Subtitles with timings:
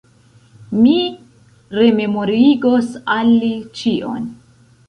[0.85, 0.95] Mi
[1.79, 4.31] rememorigos al li ĉion!